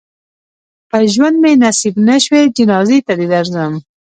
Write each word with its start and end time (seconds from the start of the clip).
په 0.89 0.97
ژوند 1.13 1.35
مې 1.43 1.51
نصیب 1.63 1.95
نه 2.07 2.15
شوې 2.23 2.41
جنازې 2.57 2.99
ته 3.05 3.13
دې 3.19 3.27
درځم. 3.33 3.73